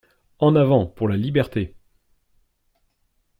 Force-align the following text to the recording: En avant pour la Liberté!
En 0.39 0.55
avant 0.55 0.87
pour 0.87 1.07
la 1.07 1.15
Liberté! 1.15 1.75